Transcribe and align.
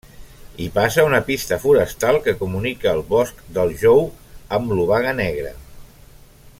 Hi 0.63 0.67
passa 0.77 1.03
una 1.09 1.19
pista 1.27 1.59
forestal 1.65 2.17
que 2.27 2.35
comunica 2.39 2.91
el 2.99 3.03
bosc 3.11 3.43
del 3.59 3.75
Jou 3.83 4.01
amb 4.59 4.75
l'Obaga 4.79 5.13
Negra. 5.21 5.53